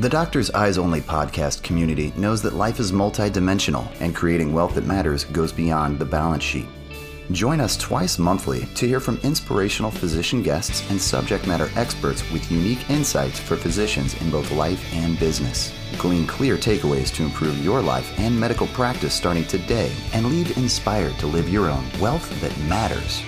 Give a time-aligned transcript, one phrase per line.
[0.00, 4.86] The Doctor's Eyes Only podcast community knows that life is multidimensional and creating wealth that
[4.86, 6.64] matters goes beyond the balance sheet.
[7.32, 12.50] Join us twice monthly to hear from inspirational physician guests and subject matter experts with
[12.50, 15.70] unique insights for physicians in both life and business.
[15.98, 21.18] Glean clear takeaways to improve your life and medical practice starting today and leave inspired
[21.18, 23.22] to live your own wealth that matters.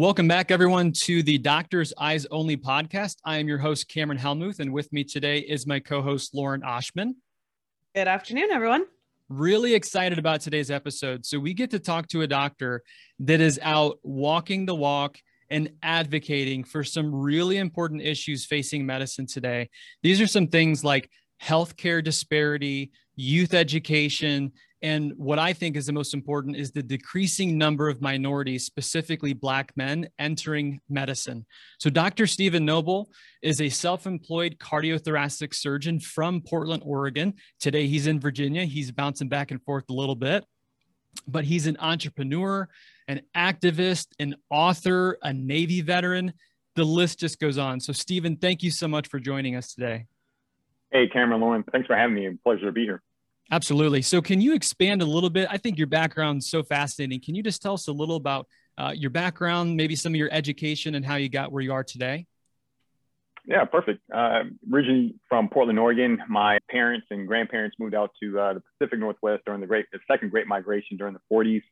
[0.00, 3.16] Welcome back, everyone, to the Doctor's Eyes Only podcast.
[3.22, 6.62] I am your host, Cameron Helmuth, and with me today is my co host, Lauren
[6.62, 7.16] Oshman.
[7.94, 8.86] Good afternoon, everyone.
[9.28, 11.26] Really excited about today's episode.
[11.26, 12.82] So, we get to talk to a doctor
[13.18, 15.18] that is out walking the walk
[15.50, 19.68] and advocating for some really important issues facing medicine today.
[20.02, 21.10] These are some things like
[21.42, 24.52] healthcare disparity, youth education,
[24.82, 29.34] and what I think is the most important is the decreasing number of minorities, specifically
[29.34, 31.44] Black men, entering medicine.
[31.78, 32.26] So, Dr.
[32.26, 33.10] Stephen Noble
[33.42, 37.34] is a self employed cardiothoracic surgeon from Portland, Oregon.
[37.58, 38.64] Today, he's in Virginia.
[38.64, 40.46] He's bouncing back and forth a little bit,
[41.28, 42.66] but he's an entrepreneur,
[43.06, 46.32] an activist, an author, a Navy veteran.
[46.76, 47.80] The list just goes on.
[47.80, 50.06] So, Stephen, thank you so much for joining us today.
[50.90, 52.30] Hey, Cameron Lauren, thanks for having me.
[52.42, 53.02] Pleasure to be here.
[53.52, 54.02] Absolutely.
[54.02, 55.48] So, can you expand a little bit?
[55.50, 57.20] I think your background is so fascinating.
[57.20, 58.46] Can you just tell us a little about
[58.78, 61.84] uh, your background, maybe some of your education, and how you got where you are
[61.84, 62.26] today?
[63.46, 64.00] Yeah, perfect.
[64.14, 68.98] Uh, originally from Portland, Oregon, my parents and grandparents moved out to uh, the Pacific
[69.00, 71.62] Northwest during the Great, the Second Great Migration during the 40s.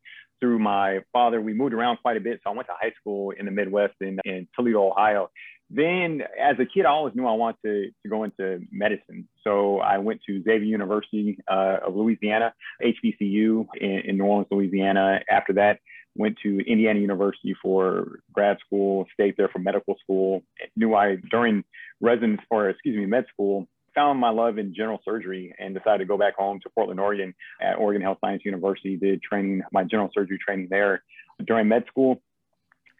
[0.41, 2.41] Through my father, we moved around quite a bit.
[2.45, 5.31] So I went to high school in the Midwest in, in Toledo, Ohio
[5.71, 9.29] then as a kid, I always knew I wanted to, to go into medicine.
[9.45, 15.21] So I went to Xavier University uh, of Louisiana, HBCU in, in New Orleans, Louisiana.
[15.31, 15.81] After that,
[16.17, 20.43] went to Indiana University for grad school, stayed there for medical school.
[20.75, 21.65] Knew I, during
[22.01, 23.67] residence, or excuse me, med school,
[23.99, 27.35] found my love in general surgery and decided to go back home to Portland, Oregon
[27.61, 31.03] at Oregon Health Science University, did training, my general surgery training there.
[31.45, 32.23] During med school,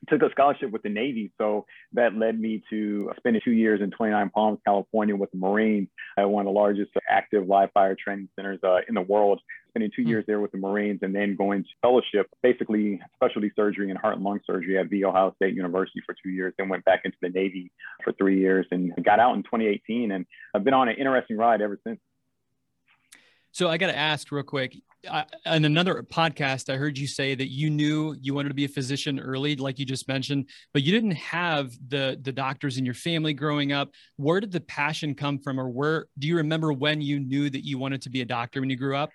[0.09, 1.33] took a scholarship with the Navy.
[1.39, 5.89] So that led me to spending two years in 29 Palms, California with the Marines,
[6.21, 9.41] uh, one of the largest active live fire training centers uh, in the world.
[9.71, 10.09] Spending two hmm.
[10.09, 14.15] years there with the Marines and then going to fellowship, basically specialty surgery and heart
[14.15, 16.55] and lung surgery at The Ohio State University for two years.
[16.59, 17.71] Then went back into the Navy
[18.03, 20.11] for three years and got out in 2018.
[20.13, 22.01] And I've been on an interesting ride ever since.
[23.53, 24.77] So I got to ask real quick.
[25.09, 28.65] I, in another podcast, I heard you say that you knew you wanted to be
[28.65, 32.85] a physician early, like you just mentioned, but you didn't have the the doctors in
[32.85, 33.91] your family growing up.
[34.17, 37.65] Where did the passion come from, or where do you remember when you knew that
[37.65, 39.11] you wanted to be a doctor when you grew up?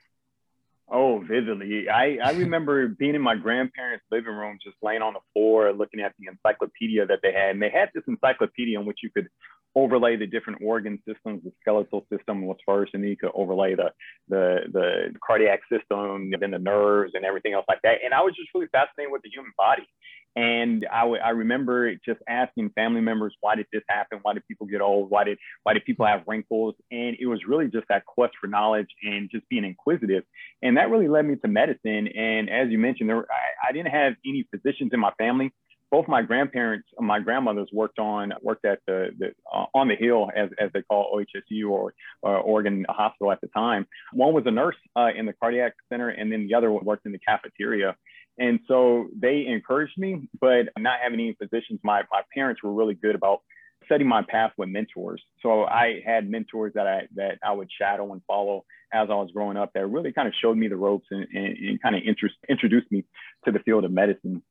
[0.90, 1.90] Oh, vividly.
[1.90, 6.02] I, I remember being in my grandparents' living room, just laying on the floor, looking
[6.02, 7.52] at the encyclopedia that they had.
[7.52, 9.28] And they had this encyclopedia in which you could
[9.76, 11.44] overlay the different organ systems.
[11.44, 13.92] The skeletal system was first, and then you could overlay the
[14.30, 17.98] the the cardiac system, then the nerves and everything else like that.
[18.04, 19.88] And I was just really fascinated with the human body.
[20.36, 24.18] And I, w- I remember just asking family members, why did this happen?
[24.24, 25.12] Why did people get old?
[25.12, 26.74] Why did why did people have wrinkles?
[26.92, 30.24] And it was really just that quest for knowledge and just being inquisitive.
[30.64, 32.08] And that really led me to medicine.
[32.08, 35.54] And as you mentioned, there, I, I didn't have any physicians in my family
[35.94, 40.28] both my grandparents, my grandmothers worked on worked at the, the uh, on the hill
[40.36, 41.94] as, as they call OHSU or
[42.26, 43.86] uh, Oregon Hospital at the time.
[44.12, 47.12] One was a nurse uh, in the cardiac center, and then the other worked in
[47.12, 47.96] the cafeteria.
[48.40, 52.96] And so they encouraged me, but not having any physicians, my my parents were really
[52.96, 53.42] good about
[53.88, 55.22] setting my path with mentors.
[55.44, 59.30] So I had mentors that I that I would shadow and follow as I was
[59.32, 62.02] growing up that really kind of showed me the ropes and, and, and kind of
[62.04, 63.04] interest, introduced me
[63.46, 64.42] to the field of medicine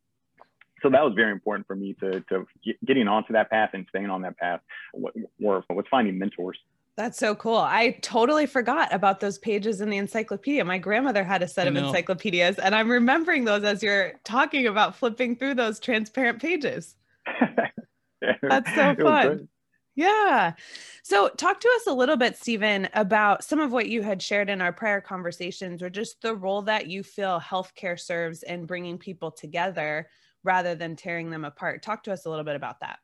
[0.82, 3.86] so that was very important for me to to get, getting onto that path and
[3.88, 4.60] staying on that path
[4.94, 6.58] or was finding mentors
[6.96, 7.56] that's so cool.
[7.56, 10.62] I totally forgot about those pages in the encyclopedia.
[10.64, 14.94] My grandmother had a set of encyclopedias, and I'm remembering those as you're talking about
[14.94, 16.96] flipping through those transparent pages.
[18.42, 19.48] That's so fun.
[19.94, 20.52] Yeah.
[21.02, 24.50] So, talk to us a little bit, Stephen, about some of what you had shared
[24.50, 28.98] in our prior conversations, or just the role that you feel healthcare serves in bringing
[28.98, 30.08] people together
[30.44, 31.82] rather than tearing them apart.
[31.82, 32.98] Talk to us a little bit about that.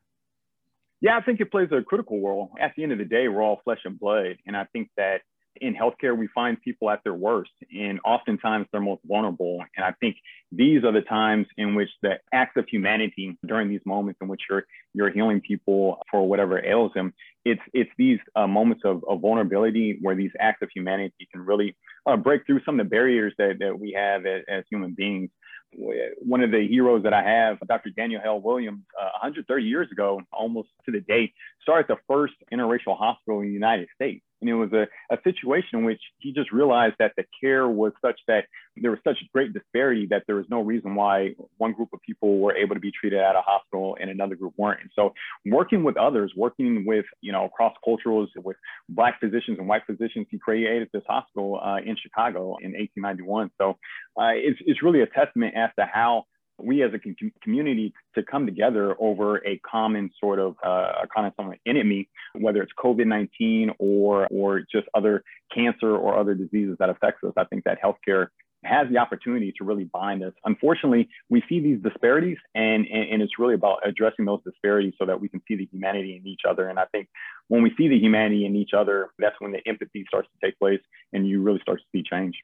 [1.01, 2.51] Yeah, I think it plays a critical role.
[2.59, 4.37] At the end of the day, we're all flesh and blood.
[4.45, 5.21] And I think that
[5.61, 9.63] in healthcare, we find people at their worst and oftentimes they're most vulnerable.
[9.75, 10.15] And I think
[10.51, 14.41] these are the times in which the acts of humanity during these moments in which
[14.49, 14.63] you're
[14.93, 17.13] you're healing people for whatever ails them.
[17.45, 21.75] It's it's these uh, moments of, of, vulnerability where these acts of humanity can really
[22.05, 25.29] uh, break through some of the barriers that, that we have as, as human beings
[25.73, 27.89] one of the heroes that I have, Dr.
[27.91, 32.97] Daniel Hale Williams, uh, 130 years ago, almost to the date, started the first interracial
[32.97, 34.23] hospital in the United States.
[34.41, 37.91] And it was a, a situation in which he just realized that the care was
[38.01, 38.45] such that
[38.77, 42.39] there was such great disparity that there was no reason why one group of people
[42.39, 44.81] were able to be treated at a hospital and another group weren't.
[44.81, 45.13] And so
[45.45, 48.57] working with others, working with, you know, cross culturals with
[48.87, 53.51] black physicians and white physicians, he created this hospital uh, in Chicago in 1891.
[53.57, 53.71] So
[54.17, 56.25] uh, it's, it's really a testament as to how
[56.61, 61.07] we as a com- community to come together over a common sort of uh, a
[61.13, 61.31] common
[61.65, 65.23] enemy, whether it's COVID-19 or or just other
[65.53, 67.33] cancer or other diseases that affects us.
[67.37, 68.27] I think that healthcare
[68.63, 70.33] has the opportunity to really bind us.
[70.43, 75.05] Unfortunately, we see these disparities and, and, and, it's really about addressing those disparities so
[75.05, 76.67] that we can see the humanity in each other.
[76.67, 77.07] And I think
[77.47, 80.59] when we see the humanity in each other, that's when the empathy starts to take
[80.59, 80.81] place
[81.13, 82.35] and you really start to see change.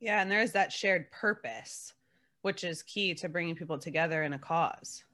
[0.00, 1.92] Yeah, and there's that shared purpose
[2.48, 5.04] which is key to bringing people together in a cause.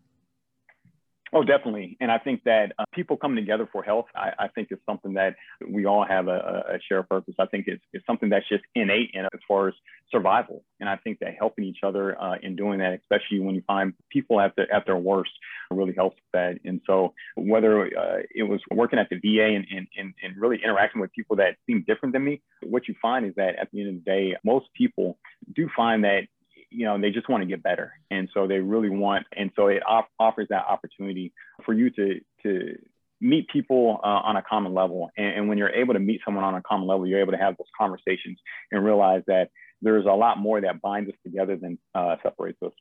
[1.33, 1.97] Oh, definitely.
[2.01, 5.15] And I think that uh, people coming together for health, I, I, think is something
[5.15, 5.35] that
[5.69, 7.35] we all have a, a shared purpose.
[7.41, 9.75] I think it's, it's something that's just innate in as far as
[10.13, 10.63] survival.
[10.79, 13.95] And I think that helping each other uh, in doing that, especially when you find
[14.11, 15.33] people at, the, at their worst,
[15.73, 16.61] really helps with that.
[16.65, 20.61] And so whether uh, it was working at the VA and, and, and, and really
[20.63, 23.81] interacting with people that seem different than me, what you find is that at the
[23.81, 25.19] end of the day, most people
[25.53, 26.29] do find that
[26.75, 27.93] you know, they just want to get better.
[28.11, 31.33] And so they really want, and so it op- offers that opportunity
[31.65, 32.79] for you to, to
[33.21, 35.11] meet people uh, on a common level.
[35.17, 37.39] And, and, when you're able to meet someone on a common level, you're able to
[37.39, 38.39] have those conversations
[38.71, 39.51] and realize that
[39.81, 42.73] there's a lot more that binds us together than uh, separates us.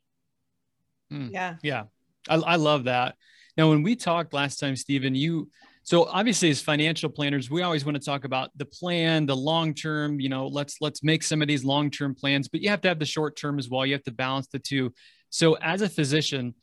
[1.12, 1.32] Mm.
[1.32, 1.56] Yeah.
[1.62, 1.84] Yeah.
[2.30, 3.16] I, I love that.
[3.58, 5.50] Now, when we talked last time, Stephen, you
[5.84, 9.74] so obviously as financial planners we always want to talk about the plan the long
[9.74, 12.82] term you know let's let's make some of these long term plans but you have
[12.82, 13.86] to have the short term as well.
[13.86, 14.94] You have to balance the two.
[15.30, 16.56] So as a physician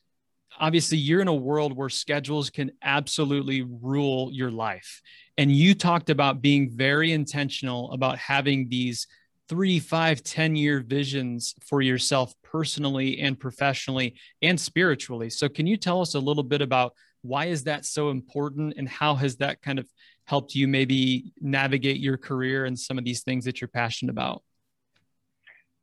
[0.58, 5.00] obviously you're in a world where schedules can absolutely rule your life.
[5.38, 9.06] And you talked about being very intentional about having these
[9.48, 15.30] three five ten year visions for yourself personally and professionally and spiritually.
[15.30, 18.88] So can you tell us a little bit about why is that so important and
[18.88, 19.86] how has that kind of
[20.24, 24.42] helped you maybe navigate your career and some of these things that you're passionate about?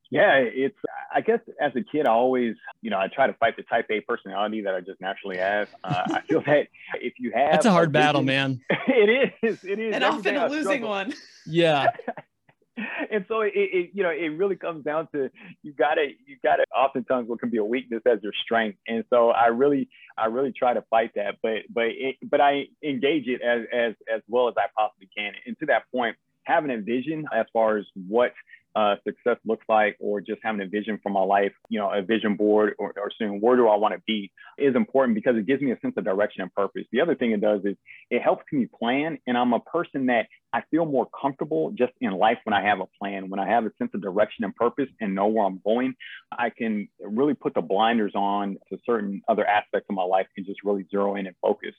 [0.10, 0.78] Yeah it's
[1.14, 3.88] i guess as a kid i always you know i try to fight the type
[3.90, 5.68] a personality that i just naturally have.
[5.84, 6.68] Uh, i feel that
[7.02, 8.62] if you have that's a hard a battle man.
[8.88, 9.94] It is it is.
[9.94, 11.14] And often a losing one.
[11.46, 11.88] Yeah
[13.12, 15.30] and so it, it, you know it really comes down to
[15.64, 18.78] you gotta you gotta oftentimes what can be a weakness as your strength.
[18.88, 22.66] And so i really i really try to fight that but but it, but i
[22.84, 25.34] engage it as as as well as i possibly can.
[25.46, 28.34] And to that point having a vision as far as what
[28.78, 32.04] uh, success looks like, or just having a vision for my life, you know, a
[32.04, 35.48] vision board or, or saying where do I want to be is important because it
[35.48, 36.84] gives me a sense of direction and purpose.
[36.92, 37.76] The other thing it does is
[38.12, 39.18] it helps me plan.
[39.26, 42.80] And I'm a person that I feel more comfortable just in life when I have
[42.80, 45.60] a plan, when I have a sense of direction and purpose and know where I'm
[45.66, 45.96] going.
[46.32, 50.46] I can really put the blinders on to certain other aspects of my life and
[50.46, 51.74] just really zero in and focus.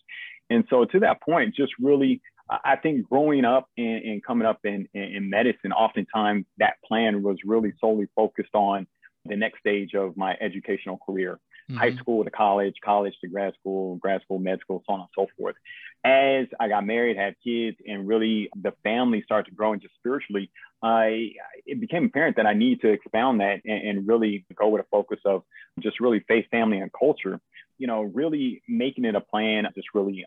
[0.51, 4.61] And so to that point, just really I think growing up and, and coming up
[4.65, 8.87] in, in, medicine, oftentimes that plan was really solely focused on
[9.27, 11.39] the next stage of my educational career
[11.71, 11.79] mm-hmm.
[11.79, 15.09] high school to college, college to grad school, grad school, med school, so on and
[15.15, 15.57] so forth.
[16.05, 19.95] As I got married, had kids, and really the family started to grow and just
[19.97, 20.51] spiritually,
[20.83, 21.33] I
[21.67, 24.87] it became apparent that I need to expound that and, and really go with a
[24.91, 25.43] focus of
[25.81, 27.41] just really faith, family, and culture
[27.79, 30.25] you know, really making it a plan, just really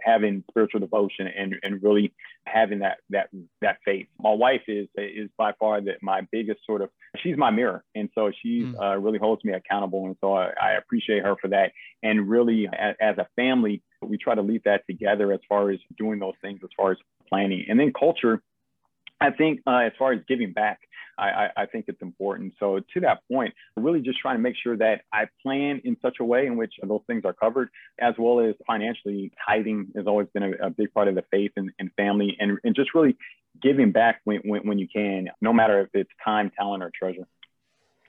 [0.00, 2.12] having spiritual devotion and, and really
[2.44, 3.28] having that that
[3.60, 4.06] that faith.
[4.20, 6.90] My wife is is by far that my biggest sort of
[7.22, 8.80] she's my mirror, and so she mm.
[8.80, 11.72] uh, really holds me accountable, and so I, I appreciate her for that.
[12.02, 15.78] And really, as, as a family, we try to lead that together as far as
[15.98, 18.42] doing those things, as far as planning, and then culture.
[19.20, 20.80] I think uh, as far as giving back,
[21.18, 22.54] I, I, think it's important.
[22.58, 26.16] So to that point, really just trying to make sure that I plan in such
[26.20, 27.68] a way in which those things are covered,
[28.00, 29.32] as well as financially.
[29.46, 32.58] Tithing has always been a, a big part of the faith and, and family, and,
[32.64, 33.16] and just really
[33.62, 37.26] giving back when, when, when, you can, no matter if it's time, talent, or treasure.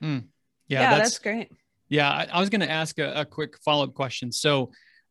[0.02, 0.24] Mm.
[0.68, 1.52] Yeah, yeah that's, that's, great.
[1.88, 4.32] Yeah, I, I was going to ask a, a quick follow up question.
[4.32, 4.70] So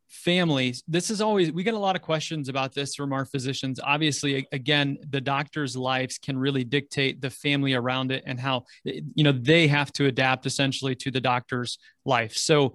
[0.10, 3.79] families this is always we get a lot of questions about this from our physicians.
[3.83, 9.24] Obviously again the doctor's lives can really dictate the family around it and how you
[9.24, 12.36] know they have to adapt essentially to the doctor's life.
[12.38, 12.74] So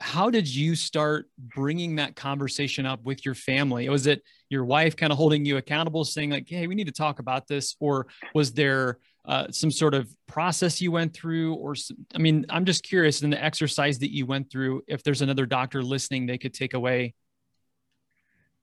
[0.00, 3.88] how did you start bringing that conversation up with your family?
[3.88, 6.92] Was it your wife kind of holding you accountable saying like hey we need to
[6.92, 11.74] talk about this or was there uh, some sort of process you went through or
[12.14, 15.46] i mean i'm just curious in the exercise that you went through if there's another
[15.46, 17.14] doctor listening they could take away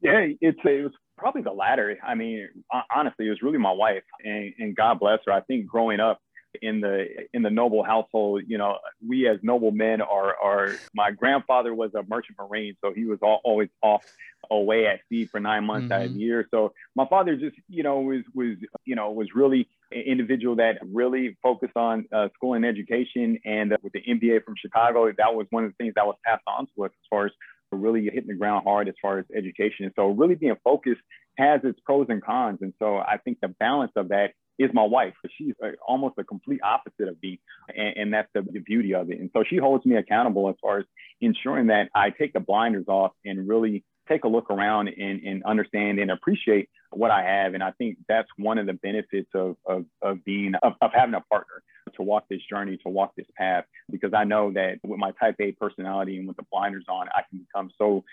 [0.02, 2.48] yeah it's it was probably the latter i mean
[2.94, 6.20] honestly it was really my wife and, and god bless her i think growing up
[6.62, 11.12] in the in the noble household you know we as noble men are are my
[11.12, 14.04] grandfather was a merchant marine so he was all, always off
[14.52, 15.94] away at sea for nine months mm-hmm.
[15.94, 16.20] out of the mm-hmm.
[16.20, 19.68] year so my father just you know was was you know was really
[20.00, 24.56] individual that really focused on uh, school and education and uh, with the mba from
[24.58, 27.26] chicago that was one of the things that was passed on to us as far
[27.26, 27.32] as
[27.72, 31.02] really hitting the ground hard as far as education And so really being focused
[31.40, 34.84] has its pros and cons and so i think the balance of that is my
[34.84, 35.14] wife.
[35.38, 37.40] She's a, almost a complete opposite of me.
[37.76, 39.20] And, and that's the, the, beauty of it.
[39.20, 40.86] And so she holds me accountable as far as
[41.22, 45.44] ensuring that I take the blinders off and really take a look around and, and
[45.44, 47.54] understand and appreciate what I have.
[47.54, 51.16] And I think that's one of the benefits of, of, of being, of, of having
[51.16, 51.64] a partner
[51.96, 55.36] to walk this journey, to walk this path, because I know that with my type
[55.40, 58.04] A personality and with the blinders on, I can become so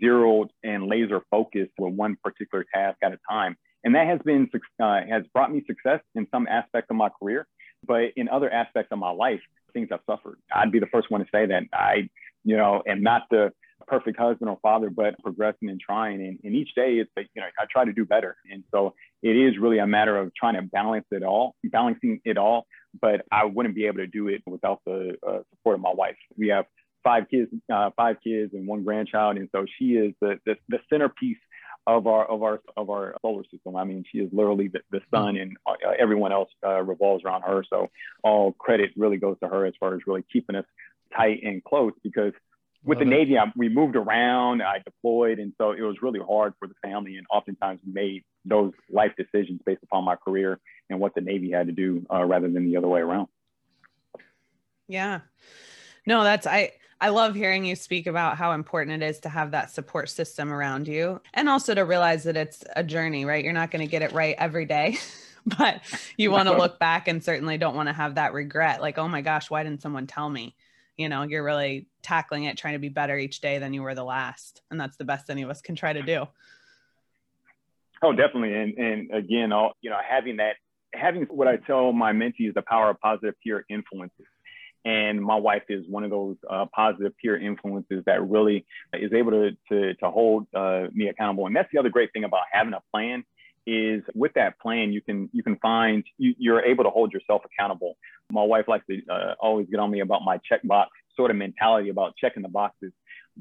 [0.00, 4.50] zeroed and laser focused with one particular task at a time and that has been
[4.82, 7.46] uh, has brought me success in some aspects of my career,
[7.86, 9.40] but in other aspects of my life,
[9.72, 10.38] things have suffered.
[10.52, 12.08] I'd be the first one to say that I,
[12.42, 13.52] you know, am not the
[13.86, 16.20] perfect husband or father, but progressing and trying.
[16.20, 18.36] And, and each day, it's like you know, I try to do better.
[18.50, 22.38] And so it is really a matter of trying to balance it all, balancing it
[22.38, 22.66] all.
[23.00, 26.16] But I wouldn't be able to do it without the uh, support of my wife.
[26.36, 26.64] We have
[27.04, 30.78] five kids, uh, five kids, and one grandchild, and so she is the the, the
[30.90, 31.38] centerpiece
[31.86, 33.76] of our of our of our solar system.
[33.76, 37.42] I mean, she is literally the, the sun, and uh, everyone else uh, revolves around
[37.42, 37.64] her.
[37.70, 37.90] So
[38.24, 40.64] all credit really goes to her as far as really keeping us
[41.16, 41.92] tight and close.
[42.02, 42.32] Because
[42.86, 43.18] with Love the it.
[43.18, 46.74] Navy, I, we moved around, I deployed, and so it was really hard for the
[46.82, 47.16] family.
[47.16, 51.50] And oftentimes, we made those life decisions based upon my career and what the Navy
[51.50, 53.28] had to do, uh, rather than the other way around.
[54.88, 55.20] Yeah.
[56.06, 59.50] No, that's I I love hearing you speak about how important it is to have
[59.50, 63.44] that support system around you and also to realize that it's a journey, right?
[63.44, 64.98] You're not going to get it right every day,
[65.58, 65.82] but
[66.16, 69.08] you want to look back and certainly don't want to have that regret like, oh
[69.08, 70.54] my gosh, why didn't someone tell me?
[70.96, 73.94] You know, you're really tackling it, trying to be better each day than you were
[73.94, 74.62] the last.
[74.70, 76.26] And that's the best any of us can try to do.
[78.02, 78.54] Oh, definitely.
[78.54, 80.56] And, and again, all, you know, having that,
[80.94, 84.26] having what I tell my mentees, the power of positive peer influences
[84.86, 89.32] and my wife is one of those uh, positive peer influences that really is able
[89.32, 91.46] to to, to hold uh, me accountable.
[91.46, 93.24] And that's the other great thing about having a plan
[93.66, 97.42] is with that plan you can you can find you, are able to hold yourself
[97.44, 97.96] accountable.
[98.30, 101.88] My wife likes to uh, always get on me about my checkbox sort of mentality
[101.88, 102.92] about checking the boxes,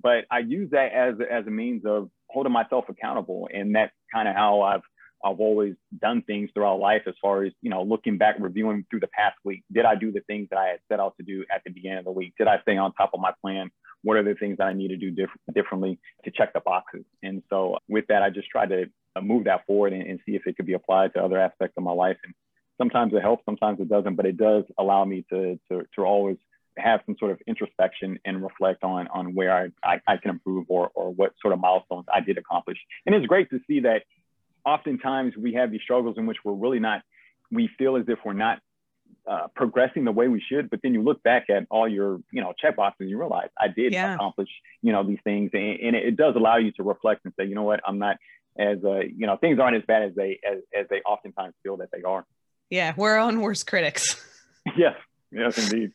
[0.01, 4.27] but I use that as as a means of holding myself accountable, and that's kind
[4.27, 4.81] of how I've
[5.25, 8.99] I've always done things throughout life as far as, you know, looking back, reviewing through
[8.99, 9.63] the past week.
[9.73, 11.97] Did I do the things that I had set out to do at the beginning
[11.97, 12.33] of the week?
[12.37, 13.71] Did I stay on top of my plan?
[14.03, 17.05] What are the things that I need to do diff- differently to check the boxes?
[17.23, 20.35] And so with that, I just tried to uh, move that forward and, and see
[20.35, 22.17] if it could be applied to other aspects of my life.
[22.23, 22.33] And
[22.77, 26.37] sometimes it helps, sometimes it doesn't, but it does allow me to, to, to always
[26.77, 30.65] have some sort of introspection and reflect on on where I, I, I, can improve
[30.69, 32.77] or, or what sort of milestones I did accomplish.
[33.05, 34.03] And it's great to see that
[34.65, 37.01] oftentimes we have these struggles in which we're really not,
[37.51, 38.59] we feel as if we're not
[39.29, 40.69] uh, progressing the way we should.
[40.69, 43.49] But then you look back at all your, you know, check boxes, and you realize
[43.59, 44.15] I did yeah.
[44.15, 44.49] accomplish,
[44.81, 45.51] you know, these things.
[45.53, 48.17] And, and, it does allow you to reflect and say, you know what, I'm not
[48.57, 51.77] as, uh, you know, things aren't as bad as they, as, as they oftentimes feel
[51.77, 52.25] that they are.
[52.69, 52.93] Yeah.
[52.95, 54.23] We're our own worst critics.
[54.77, 54.95] yes.
[55.31, 55.91] Yes, indeed.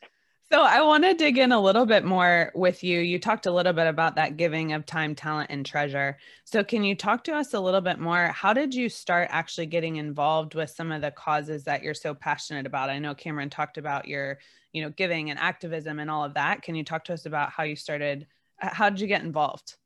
[0.52, 2.98] So I want to dig in a little bit more with you.
[2.98, 6.18] You talked a little bit about that giving of time, talent, and treasure.
[6.42, 8.26] So can you talk to us a little bit more?
[8.28, 12.14] How did you start actually getting involved with some of the causes that you're so
[12.14, 12.90] passionate about?
[12.90, 14.40] I know Cameron talked about your,
[14.72, 16.62] you know, giving and activism and all of that.
[16.62, 18.26] Can you talk to us about how you started?
[18.56, 19.76] How did you get involved?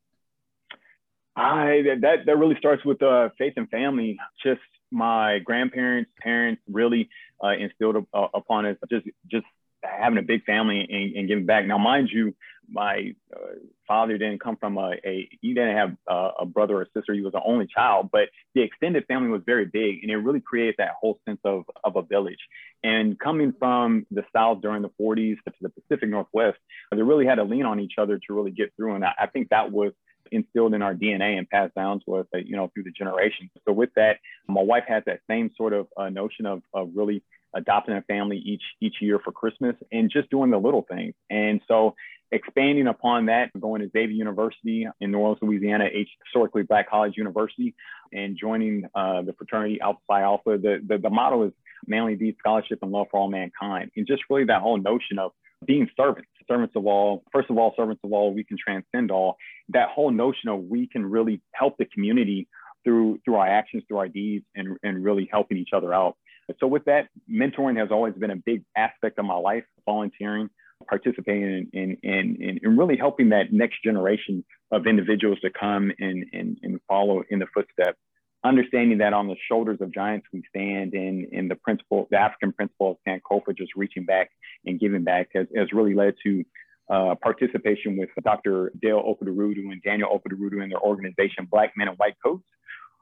[1.36, 4.16] I that that really starts with uh, faith and family.
[4.42, 7.10] Just my grandparents, parents really
[7.42, 9.44] uh, instilled uh, upon us just just
[9.84, 11.66] having a big family and, and giving back.
[11.66, 12.34] Now, mind you,
[12.68, 13.38] my uh,
[13.86, 17.12] father didn't come from a, a he didn't have uh, a brother or sister.
[17.12, 20.40] He was the only child, but the extended family was very big, and it really
[20.40, 22.38] created that whole sense of of a village.
[22.82, 26.58] And coming from the South during the 40s to the Pacific Northwest,
[26.90, 28.94] they really had to lean on each other to really get through.
[28.94, 29.92] And I, I think that was
[30.32, 33.50] instilled in our DNA and passed down to us, you know, through the generations.
[33.66, 37.22] So with that, my wife has that same sort of uh, notion of, of really
[37.54, 41.14] adopting a family each each year for Christmas and just doing the little things.
[41.30, 41.94] And so
[42.32, 47.14] expanding upon that, going to Xavier University in New Orleans, Louisiana, a historically black college
[47.16, 47.74] university,
[48.12, 50.58] and joining uh, the fraternity Alpha Phi Alpha.
[50.58, 51.52] The, the, the motto is
[51.86, 53.90] manly deed scholarship and love for all mankind.
[53.96, 55.32] And just really that whole notion of
[55.64, 59.36] being servants, servants of all, first of all, servants of all, we can transcend all.
[59.70, 62.48] That whole notion of we can really help the community
[62.84, 66.16] through through our actions, through our deeds, and, and really helping each other out.
[66.60, 70.50] So with that, mentoring has always been a big aspect of my life, volunteering,
[70.88, 76.26] participating in, in, in, in really helping that next generation of individuals to come and,
[76.32, 77.98] and, and follow in the footsteps.
[78.44, 82.52] Understanding that on the shoulders of giants we stand in, in the principle, the African
[82.52, 84.30] principle of Sankofa, just reaching back
[84.66, 86.44] and giving back has, has really led to
[86.90, 88.70] uh, participation with Dr.
[88.82, 92.44] Dale Okorodudu and Daniel Okorodudu and their organization, Black Men in White Coats,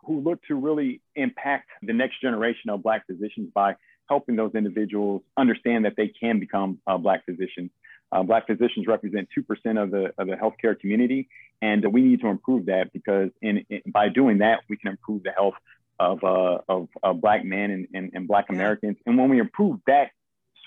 [0.05, 3.77] who look to really impact the next generation of Black physicians by
[4.09, 7.71] helping those individuals understand that they can become uh, Black physicians.
[8.11, 11.29] Uh, Black physicians represent 2% of the, of the healthcare community,
[11.63, 15.23] and we need to improve that because in, in by doing that, we can improve
[15.23, 15.55] the health
[15.99, 18.97] of, uh, of, of, Black men and, and, and Black Americans.
[19.07, 20.11] And when we improve that,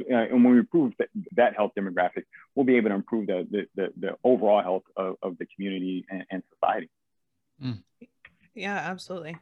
[0.09, 2.23] uh, and when we improve that, that, health demographic,
[2.55, 6.05] we'll be able to improve the, the, the, the overall health of, of the community
[6.09, 6.89] and, and society.
[7.63, 7.83] Mm.
[8.55, 9.37] Yeah, absolutely.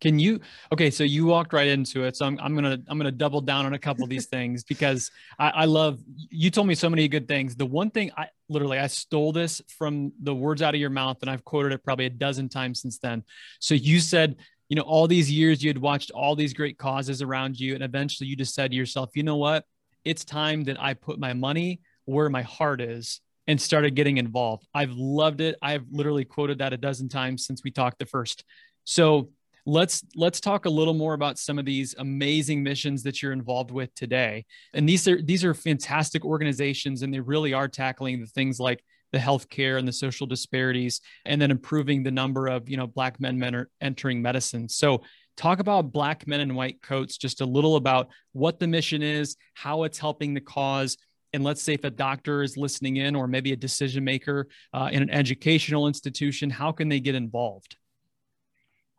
[0.00, 0.40] Can you
[0.72, 2.16] okay, so you walked right into it.
[2.16, 5.10] So I'm I'm gonna I'm gonna double down on a couple of these things because
[5.38, 7.54] I, I love you told me so many good things.
[7.54, 11.18] The one thing I literally I stole this from the words out of your mouth
[11.20, 13.22] and I've quoted it probably a dozen times since then.
[13.60, 14.36] So you said
[14.70, 17.82] you know all these years you had watched all these great causes around you and
[17.82, 19.66] eventually you just said to yourself you know what
[20.04, 24.66] it's time that i put my money where my heart is and started getting involved.
[24.74, 25.56] I've loved it.
[25.62, 28.44] I've literally quoted that a dozen times since we talked the first.
[28.84, 29.30] So
[29.66, 33.70] let's let's talk a little more about some of these amazing missions that you're involved
[33.70, 34.44] with today.
[34.74, 38.82] And these are these are fantastic organizations, and they really are tackling the things like
[39.12, 43.20] the healthcare and the social disparities, and then improving the number of you know black
[43.20, 44.68] men men are entering medicine.
[44.68, 45.02] So
[45.36, 49.36] talk about black men in white coats just a little about what the mission is
[49.54, 50.98] how it's helping the cause
[51.32, 54.88] and let's say if a doctor is listening in or maybe a decision maker uh,
[54.92, 57.76] in an educational institution how can they get involved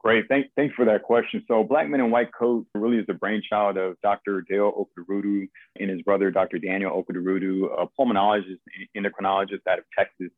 [0.04, 0.28] Great.
[0.28, 1.44] Thank, thanks for that question.
[1.48, 4.42] So, Black Men in White Coats really is the brainchild of Dr.
[4.42, 5.48] Dale Okorodudu
[5.80, 6.58] and his brother, Dr.
[6.58, 8.58] Daniel Okorodudu, a pulmonologist
[8.96, 10.32] and endocrinologist out of Texas.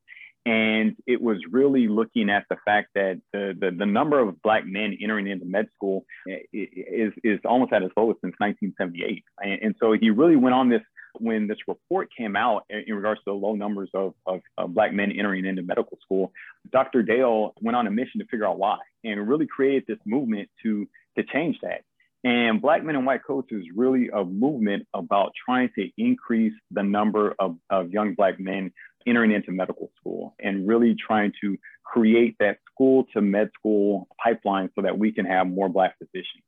[0.45, 4.65] And it was really looking at the fact that the, the, the number of Black
[4.65, 6.05] men entering into med school
[6.51, 9.23] is, is almost at its lowest since 1978.
[9.41, 10.81] And, and so he really went on this
[11.23, 14.93] when this report came out in regards to the low numbers of, of, of, Black
[14.93, 16.31] men entering into medical school,
[16.71, 17.01] Dr.
[17.01, 20.87] Dale went on a mission to figure out why and really created this movement to,
[21.17, 21.81] to change that.
[22.23, 26.83] And Black Men in White Coats is really a movement about trying to increase the
[26.83, 28.71] number of, of young Black men
[29.05, 34.69] entering into medical school and really trying to create that school to med school pipeline
[34.75, 36.43] so that we can have more Black physicians.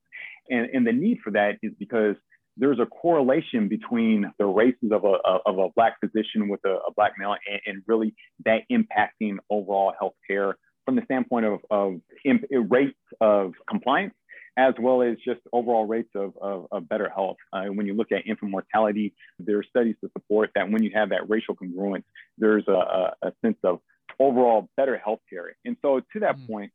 [0.49, 2.15] And, and the need for that is because
[2.57, 6.93] there's a correlation between the races of a, of a black physician with a, a
[6.95, 8.15] black male and, and, really
[8.45, 10.53] that impacting overall healthcare
[10.85, 14.13] from the standpoint of, of imp- rates of compliance
[14.57, 17.37] as well as just overall rates of, of, of better health.
[17.51, 20.91] Uh, when you look at infant mortality, there are studies to support that when you
[20.93, 22.03] have that racial congruence,
[22.37, 23.81] there's a, a sense of
[24.17, 25.49] overall better healthcare.
[25.65, 26.47] And so to that mm.
[26.47, 26.71] point,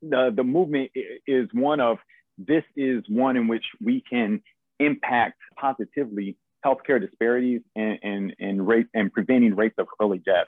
[0.00, 0.90] the, the movement
[1.26, 1.98] is one of
[2.38, 4.42] this is one in which we can
[4.78, 10.46] impact positively healthcare disparities and, and, and, rate, and preventing rates of early death.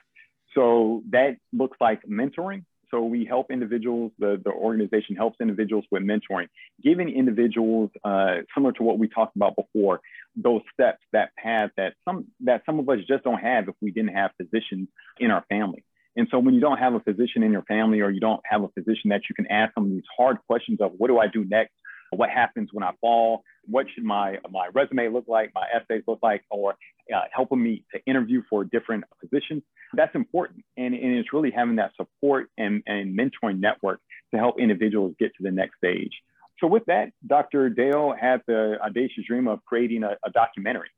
[0.55, 2.65] So that looks like mentoring.
[2.91, 6.49] So we help individuals, the, the organization helps individuals with mentoring,
[6.83, 10.01] giving individuals, uh, similar to what we talked about before,
[10.37, 13.91] those steps, that path that some, that some of us just don't have if we
[13.91, 14.89] didn't have physicians
[15.19, 15.85] in our family.
[16.17, 18.63] And so when you don't have a physician in your family or you don't have
[18.63, 21.45] a physician that you can ask of these hard questions of what do I do
[21.45, 21.75] next?
[22.11, 26.21] What happens when I fall, what should my, my resume look like, my essays look
[26.23, 26.77] like, or
[27.15, 29.63] uh, helping me to interview for different positions.
[29.95, 30.65] That's important.
[30.77, 34.01] And, and it's really having that support and, and mentoring network
[34.33, 36.13] to help individuals get to the next stage.
[36.61, 37.71] So with that, Dr.
[37.71, 40.89] Dale had the audacious dream of creating a, a documentary.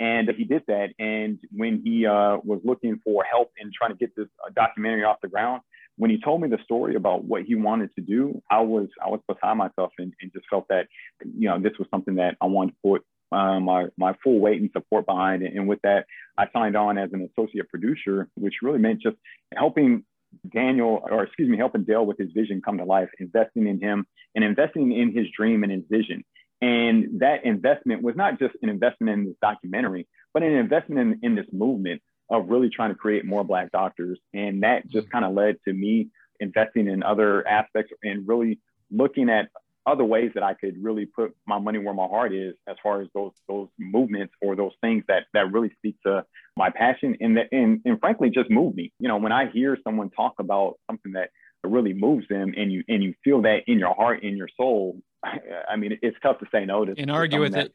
[0.00, 0.90] And he did that.
[0.98, 5.02] And when he uh, was looking for help in trying to get this uh, documentary
[5.02, 5.62] off the ground,
[5.98, 9.08] when he told me the story about what he wanted to do, I was I
[9.08, 10.86] was beside myself and, and just felt that
[11.22, 14.60] you know this was something that I wanted to put uh, my my full weight
[14.60, 15.42] and support behind.
[15.42, 16.06] And with that,
[16.38, 19.16] I signed on as an associate producer, which really meant just
[19.54, 20.04] helping
[20.52, 24.06] Daniel, or excuse me, helping Dale with his vision come to life, investing in him
[24.34, 26.24] and investing in his dream and his vision.
[26.60, 31.30] And that investment was not just an investment in this documentary, but an investment in,
[31.30, 34.18] in this movement of really trying to create more Black doctors.
[34.34, 35.12] And that just mm-hmm.
[35.12, 36.08] kind of led to me
[36.40, 38.58] investing in other aspects and really
[38.90, 39.48] looking at
[39.88, 43.00] other ways that I could really put my money where my heart is as far
[43.00, 46.24] as those those movements or those things that that really speak to
[46.56, 48.92] my passion and that and, and frankly just move me.
[48.98, 51.30] You know, when I hear someone talk about something that
[51.64, 55.00] really moves them and you and you feel that in your heart, in your soul,
[55.24, 57.72] I mean it's tough to say no to and argue with that, it.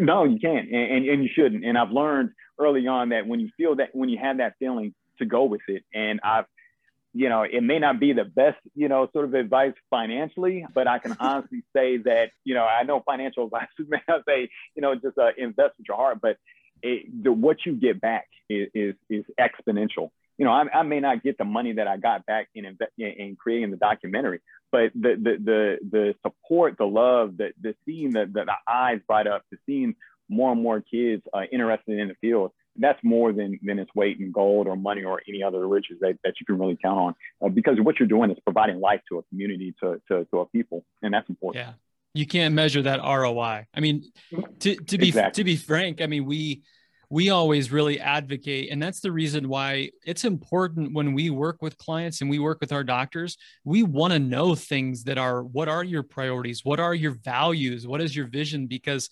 [0.00, 1.64] No, you can't and, and, and you shouldn't.
[1.64, 4.94] And I've learned early on that when you feel that when you have that feeling
[5.18, 5.84] to go with it.
[5.94, 6.46] And I've
[7.14, 10.86] you know, it may not be the best, you know, sort of advice financially, but
[10.86, 14.82] I can honestly say that, you know, I know financial advisors may not say, you
[14.82, 16.36] know, just uh, invest with your heart, but
[16.82, 20.10] it, the, what you get back is, is, is exponential.
[20.38, 22.64] You know, I, I, may not get the money that I got back in,
[22.96, 28.12] in creating the documentary, but the, the, the, the support, the love, the, the seeing
[28.12, 29.96] the, the, the eyes bright up, the seeing
[30.28, 34.18] more and more kids uh, interested in the field, that's more than than its weight
[34.20, 37.14] in gold or money or any other riches that, that you can really count on
[37.44, 40.46] uh, because what you're doing is providing life to a community to, to, to a
[40.46, 41.66] people and that's important.
[41.66, 41.72] Yeah.
[42.14, 44.04] You can't measure that roi i mean
[44.60, 45.40] to, to be exactly.
[45.40, 46.62] to be frank i mean we
[47.10, 51.78] we always really advocate and that's the reason why it's important when we work with
[51.78, 55.68] clients and we work with our doctors we want to know things that are what
[55.68, 56.64] are your priorities?
[56.64, 57.86] What are your values?
[57.86, 58.66] What is your vision?
[58.66, 59.08] Because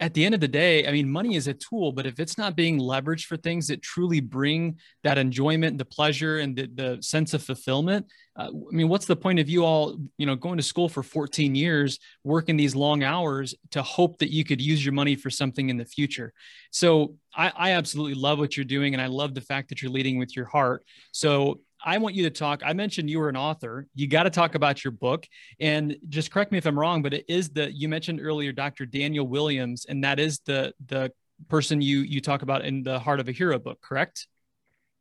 [0.00, 2.36] at the end of the day, I mean, money is a tool, but if it's
[2.36, 7.02] not being leveraged for things that truly bring that enjoyment, the pleasure, and the, the
[7.02, 8.06] sense of fulfillment,
[8.36, 11.02] uh, I mean, what's the point of you all, you know, going to school for
[11.02, 15.30] 14 years, working these long hours to hope that you could use your money for
[15.30, 16.32] something in the future?
[16.70, 19.90] So I, I absolutely love what you're doing, and I love the fact that you're
[19.90, 20.84] leading with your heart.
[21.12, 22.62] So I want you to talk.
[22.64, 23.86] I mentioned you were an author.
[23.94, 25.26] You got to talk about your book.
[25.60, 28.86] And just correct me if I'm wrong, but it is the you mentioned earlier Dr.
[28.86, 31.12] Daniel Williams, and that is the the
[31.48, 34.26] person you you talk about in the Heart of a Hero book, correct?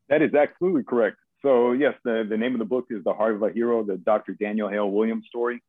[0.09, 1.17] That is absolutely correct.
[1.41, 3.97] So yes, the, the name of the book is The Heart of a Hero, the
[3.97, 4.33] Dr.
[4.33, 5.61] Daniel Hale Williams story.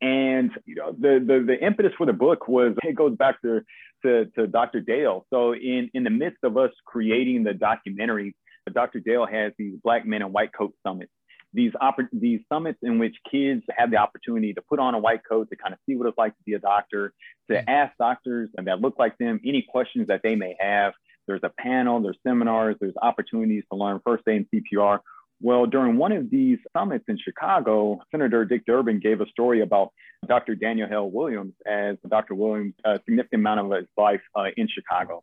[0.00, 3.62] And you know, the, the the impetus for the book was it goes back to,
[4.02, 4.80] to to Dr.
[4.80, 5.26] Dale.
[5.30, 8.34] So in in the midst of us creating the documentary,
[8.72, 9.00] Dr.
[9.00, 11.12] Dale has these Black Men in White Coat summits.
[11.52, 15.20] These, oppor- these summits in which kids have the opportunity to put on a white
[15.26, 17.14] coat to kind of see what it's like to be a doctor,
[17.48, 17.68] to mm-hmm.
[17.68, 20.92] ask doctors that look like them any questions that they may have.
[21.26, 24.98] There's a panel, there's seminars, there's opportunities to learn first aid and CPR.
[25.40, 29.92] Well, during one of these summits in Chicago, Senator Dick Durbin gave a story about
[30.26, 30.54] Dr.
[30.54, 32.34] Daniel Hale Williams as Dr.
[32.34, 35.22] Williams a significant amount of his life uh, in Chicago.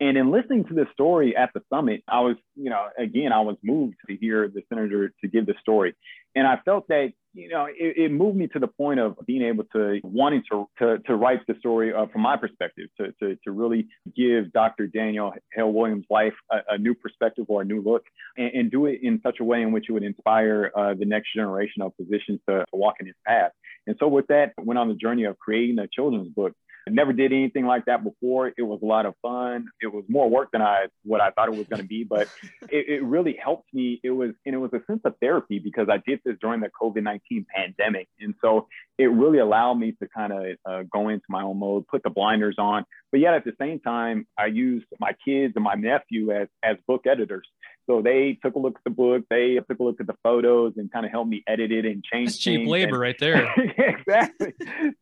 [0.00, 3.40] And in listening to this story at the summit, I was, you know, again, I
[3.40, 5.94] was moved to hear the senator to give the story.
[6.34, 9.42] And I felt that, you know, it, it moved me to the point of being
[9.42, 13.36] able to wanting to, to, to write the story uh, from my perspective, to, to,
[13.44, 14.86] to really give Dr.
[14.86, 18.04] Daniel Hale Williams' life a, a, new perspective or a new look
[18.36, 21.04] and, and, do it in such a way in which it would inspire uh, the
[21.04, 23.52] next generation of physicians to, to walk in his path.
[23.86, 26.54] And so with that, I went on the journey of creating a children's book
[26.86, 28.48] I never did anything like that before.
[28.48, 29.66] It was a lot of fun.
[29.80, 32.28] It was more work than I what I thought it was going to be, but
[32.68, 34.00] it, it, really helped me.
[34.02, 36.70] It was and it was a sense of therapy because I did this during the
[36.80, 38.68] COVID nineteen pandemic, and so
[38.98, 42.10] it really allowed me to kind of uh, go into my own mode, put the
[42.10, 46.32] blinders on, but yet at the same time, I used my kids and my nephew
[46.32, 47.46] as as book editors.
[47.86, 50.74] So they took a look at the book, they took a look at the photos
[50.76, 52.30] and kind of helped me edit it and change.
[52.30, 53.52] That's cheap labor and, right there.
[53.76, 54.54] exactly.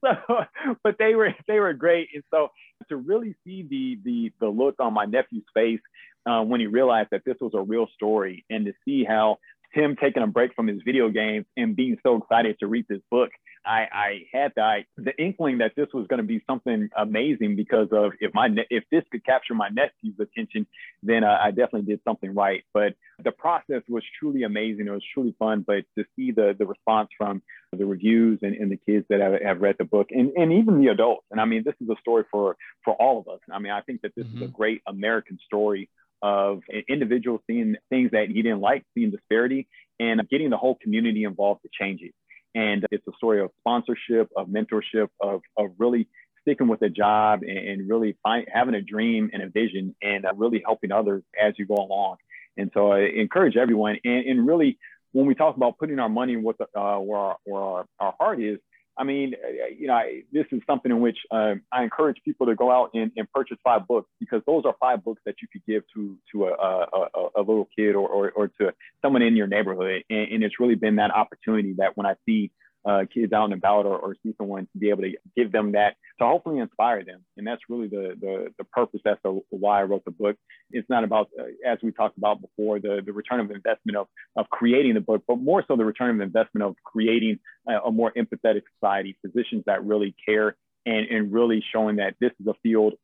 [0.02, 0.44] So,
[0.82, 2.48] but they were they were great, and so
[2.88, 5.80] to really see the the the look on my nephew's face
[6.26, 9.38] uh, when he realized that this was a real story, and to see how
[9.72, 13.00] him taking a break from his video games and being so excited to read this
[13.10, 13.30] book
[13.64, 17.88] I, I had the, the inkling that this was going to be something amazing because
[17.92, 20.66] of if my if this could capture my nephew's attention,
[21.02, 22.62] then uh, I definitely did something right.
[22.72, 24.86] But the process was truly amazing.
[24.86, 25.64] It was truly fun.
[25.66, 29.40] But to see the the response from the reviews and, and the kids that have,
[29.42, 31.26] have read the book and, and even the adults.
[31.30, 33.40] And I mean, this is a story for for all of us.
[33.52, 34.36] I mean, I think that this mm-hmm.
[34.36, 34.56] is a mm-hmm.
[34.56, 35.90] great American story
[36.22, 40.76] of an individual seeing things that he didn't like, seeing disparity, and getting the whole
[40.82, 42.14] community involved to change it.
[42.54, 46.08] And it's a story of sponsorship, of mentorship, of, of really
[46.42, 50.24] sticking with a job and, and really find, having a dream and a vision and
[50.24, 52.16] uh, really helping others as you go along.
[52.56, 53.98] And so I encourage everyone.
[54.04, 54.78] And, and really,
[55.12, 58.42] when we talk about putting our money with, uh, where, our, where our, our heart
[58.42, 58.58] is,
[59.00, 62.46] I mean, uh, you know, I, this is something in which uh, I encourage people
[62.48, 65.48] to go out and, and, purchase five books because those are five books that you
[65.50, 69.36] could give to to a, a, a little kid or, or, or, to someone in
[69.36, 70.04] your neighborhood.
[70.10, 72.50] And, and, it's really been that opportunity that when I see
[72.84, 75.72] uh, kids out and about or, or, see someone to be able to give them
[75.72, 77.22] that to hopefully inspire them.
[77.36, 79.00] And that's really the the, the purpose.
[79.04, 80.36] That's the, why I wrote the book.
[80.70, 84.06] It's not about, uh, as we talked about before, the, the return of investment of,
[84.36, 87.38] of creating the book, but more so the return of investment of creating
[87.68, 92.32] a, a more empathetic society, physicians that really care and, and really showing that this
[92.40, 92.94] is a field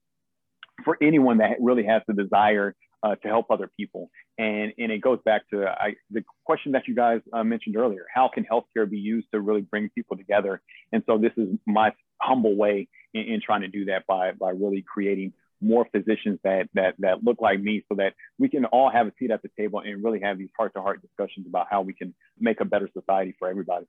[0.84, 4.10] for anyone that really has the desire uh, to help other people.
[4.38, 8.06] And, and it goes back to I, the question that you guys uh, mentioned earlier
[8.12, 10.60] how can healthcare be used to really bring people together?
[10.92, 14.50] And so, this is my humble way in, in trying to do that by, by
[14.50, 18.90] really creating more physicians that, that, that look like me so that we can all
[18.90, 21.66] have a seat at the table and really have these heart to heart discussions about
[21.70, 23.86] how we can make a better society for everybody.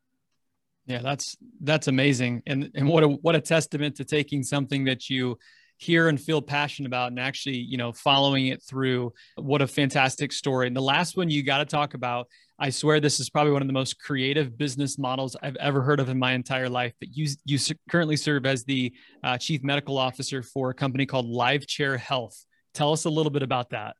[0.86, 5.10] Yeah, that's that's amazing, and and what a what a testament to taking something that
[5.10, 5.38] you
[5.78, 9.14] hear and feel passionate about and actually, you know, following it through.
[9.36, 10.68] What a fantastic story.
[10.68, 12.28] And the last one you got to talk about,
[12.60, 16.00] I swear this is probably one of the most creative business models I've ever heard
[16.00, 16.94] of in my entire life.
[17.00, 17.60] But you you
[17.90, 22.46] currently serve as the uh, chief medical officer for a company called Live Chair Health.
[22.74, 23.96] Tell us a little bit about that.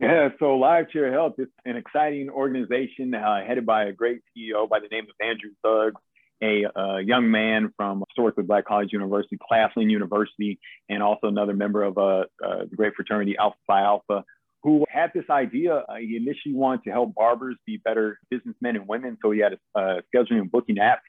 [0.00, 4.68] Yeah, so Live Chair Health is an exciting organization uh, headed by a great CEO
[4.68, 6.00] by the name of Andrew Suggs
[6.42, 11.82] a, a young man from historically Black College University, Claflin University, and also another member
[11.84, 14.24] of uh, uh, the great fraternity Alpha Phi Alpha,
[14.62, 15.84] who had this idea.
[15.88, 19.18] Uh, he initially wanted to help barbers be better businessmen and women.
[19.22, 21.00] So he had a uh, scheduling and booking app.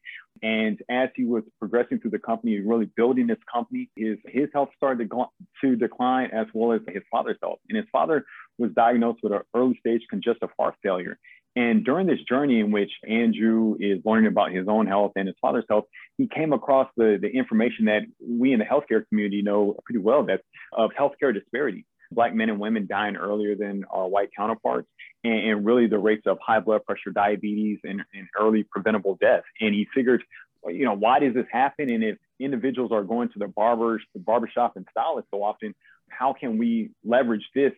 [0.41, 4.69] And as he was progressing through the company really building this company, his, his health
[4.75, 5.25] started to,
[5.61, 7.59] to decline as well as his father's health.
[7.69, 8.25] And his father
[8.57, 11.17] was diagnosed with an early stage congestive heart failure.
[11.55, 15.37] And during this journey in which Andrew is learning about his own health and his
[15.39, 15.85] father's health,
[16.17, 20.23] he came across the, the information that we in the healthcare community know pretty well
[20.25, 21.85] that of healthcare disparity.
[22.11, 24.87] Black men and women dying earlier than our white counterparts,
[25.23, 29.43] and, and really the rates of high blood pressure, diabetes, and, and early preventable death.
[29.59, 30.23] And he figured,
[30.67, 31.89] you know, why does this happen?
[31.89, 35.73] And if individuals are going to the barbers, the barbershop and stylists so often,
[36.09, 37.73] how can we leverage this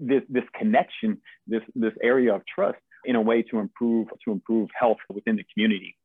[0.00, 4.68] this this connection, this this area of trust in a way to improve to improve
[4.78, 5.96] health within the community.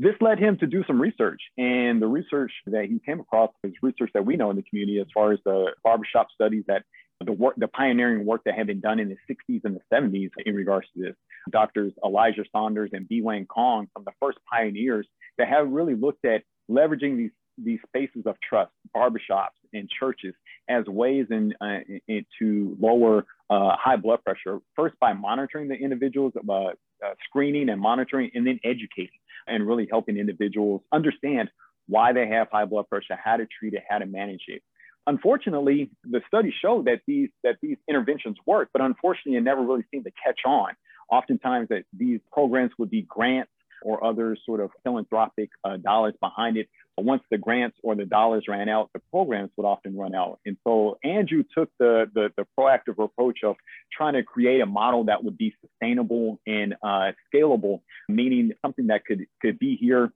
[0.00, 3.72] This led him to do some research, and the research that he came across is
[3.82, 6.84] research that we know in the community as far as the barbershop studies that
[7.24, 10.30] the work, the pioneering work that had been done in the 60s and the 70s
[10.46, 11.16] in regards to this.
[11.50, 13.22] Doctors Elijah Saunders and B.
[13.22, 17.30] Waine Kong, some of the first pioneers that have really looked at leveraging these
[17.62, 20.34] these spaces of trust, barbershops and churches,
[20.68, 24.58] as ways in, uh, in to lower uh, high blood pressure.
[24.76, 26.72] First, by monitoring the individuals, uh, uh,
[27.24, 31.50] screening and monitoring, and then educating and really helping individuals understand
[31.86, 34.62] why they have high blood pressure, how to treat it, how to manage it.
[35.06, 39.84] Unfortunately, the studies show that these that these interventions work, but unfortunately, it never really
[39.90, 40.72] seemed to catch on.
[41.10, 43.50] Oftentimes, that these programs would be grants
[43.82, 46.68] or other sort of philanthropic uh, dollars behind it.
[46.96, 50.40] But Once the grants or the dollars ran out, the programs would often run out.
[50.44, 53.56] And so Andrew took the, the, the proactive approach of
[53.96, 59.04] trying to create a model that would be sustainable and uh, scalable, meaning something that
[59.04, 60.12] could, could be here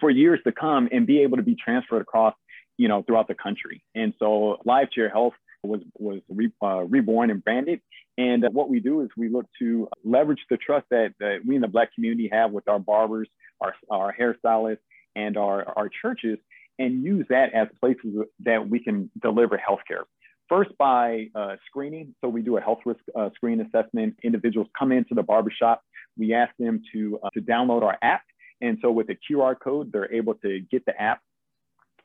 [0.00, 2.34] for years to come and be able to be transferred across,
[2.76, 3.84] you know, throughout the country.
[3.94, 5.34] And so Live Chair Health
[5.64, 7.80] was was re, uh, reborn and branded.
[8.16, 11.56] And uh, what we do is we look to leverage the trust that, that we
[11.56, 13.28] in the Black community have with our barbers,
[13.60, 14.78] our, our hairstylists,
[15.16, 16.38] and our, our churches,
[16.78, 20.04] and use that as places that we can deliver healthcare.
[20.48, 22.14] First, by uh, screening.
[22.20, 24.16] So we do a health risk uh, screen assessment.
[24.22, 25.82] Individuals come into the barbershop.
[26.18, 28.22] We ask them to, uh, to download our app.
[28.60, 31.20] And so with a QR code, they're able to get the app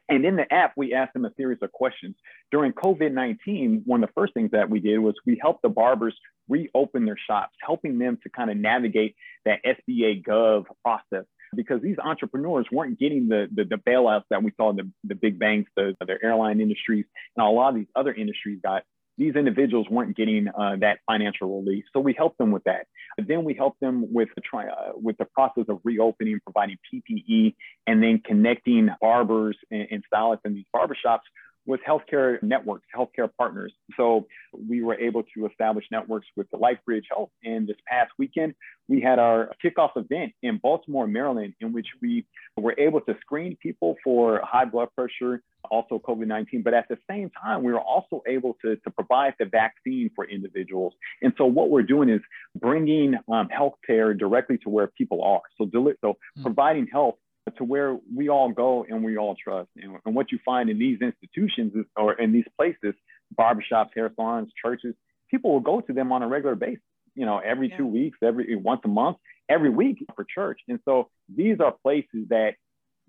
[0.09, 2.15] and in the app, we asked them a series of questions.
[2.51, 5.69] During COVID 19, one of the first things that we did was we helped the
[5.69, 6.15] barbers
[6.47, 11.97] reopen their shops, helping them to kind of navigate that SBA Gov process because these
[12.03, 15.71] entrepreneurs weren't getting the, the, the bailouts that we saw in the, the big banks,
[15.75, 18.83] the, the airline industries, and a lot of these other industries got
[19.19, 21.83] these individuals weren't getting uh, that financial relief.
[21.91, 22.87] So we helped them with that.
[23.17, 27.53] then we helped them with the try, uh, with the process of reopening, providing PPE,
[27.85, 31.27] and then connecting barbers and, and stylists in these barbershops
[31.65, 33.73] with healthcare networks, healthcare partners.
[33.97, 34.25] So
[34.57, 37.29] we were able to establish networks with the LifeBridge Health.
[37.43, 38.55] And this past weekend,
[38.87, 42.25] we had our kickoff event in Baltimore, Maryland, in which we
[42.57, 46.63] were able to screen people for high blood pressure, also COVID 19.
[46.63, 50.25] But at the same time, we were also able to, to provide the vaccine for
[50.25, 50.93] individuals.
[51.21, 52.21] And so what we're doing is
[52.55, 55.41] bringing um, healthcare directly to where people are.
[55.57, 56.43] So, so mm-hmm.
[56.43, 57.15] providing health
[57.57, 59.69] to where we all go and we all trust.
[59.75, 62.93] And, and what you find in these institutions is, or in these places,
[63.37, 64.95] barbershops, hair salons, churches,
[65.29, 66.83] people will go to them on a regular basis,
[67.15, 67.77] you know, every yeah.
[67.77, 69.17] two weeks, every once a month,
[69.47, 70.61] every week for church.
[70.67, 72.55] And so these are places that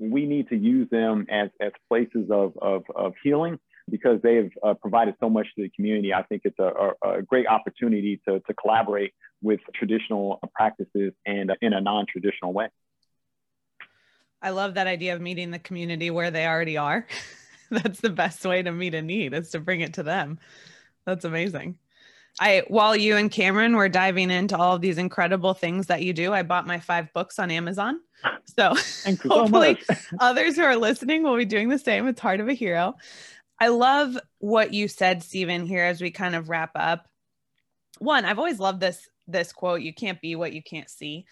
[0.00, 3.58] we need to use them as, as places of, of, of healing
[3.88, 6.14] because they have uh, provided so much to the community.
[6.14, 11.52] I think it's a, a, a, great opportunity to, to collaborate with traditional practices and
[11.60, 12.68] in a non-traditional way.
[14.40, 17.06] I love that idea of meeting the community where they already are.
[17.70, 20.38] That's the best way to meet a need is to bring it to them.
[21.04, 21.76] That's amazing.
[22.38, 26.12] I while you and Cameron were diving into all of these incredible things that you
[26.12, 28.00] do, I bought my five books on Amazon.
[28.58, 28.74] So
[29.28, 32.08] hopefully so others who are listening will be doing the same.
[32.08, 32.96] It's Heart of a Hero.
[33.58, 37.06] I love what you said, Stephen, here as we kind of wrap up.
[38.00, 41.26] One, I've always loved this this quote, you can't be what you can't see.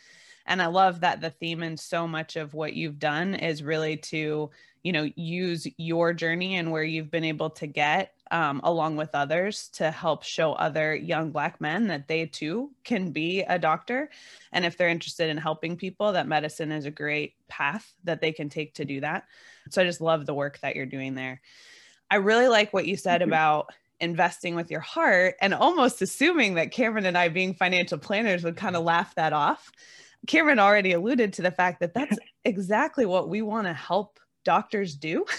[0.46, 3.96] And I love that the theme in so much of what you've done is really
[3.96, 4.50] to,
[4.82, 9.14] you know, use your journey and where you've been able to get um, along with
[9.14, 14.10] others to help show other young Black men that they too can be a doctor.
[14.52, 18.32] And if they're interested in helping people, that medicine is a great path that they
[18.32, 19.24] can take to do that.
[19.70, 21.40] So I just love the work that you're doing there.
[22.10, 26.70] I really like what you said about investing with your heart and almost assuming that
[26.70, 29.70] Cameron and I, being financial planners, would kind of laugh that off.
[30.26, 34.94] Cameron already alluded to the fact that that's exactly what we want to help doctors
[34.94, 35.24] do.